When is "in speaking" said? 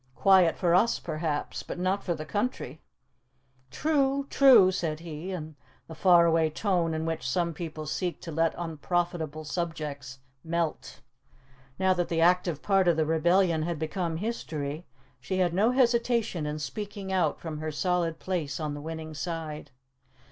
16.47-17.13